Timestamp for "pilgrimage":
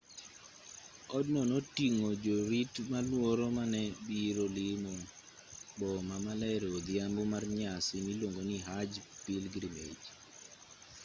9.23-10.09